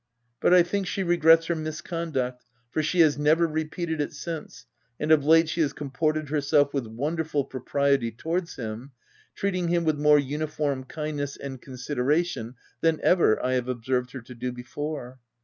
[0.39, 4.65] But I think she regrets her misconduct, for she has never repeated it since,
[4.99, 8.93] and of late she has comported herself with wonderful propriety towards him,
[9.35, 14.13] treating him w T ith more uniform kindness and consideration than ever I have observed
[14.13, 15.19] her to do before.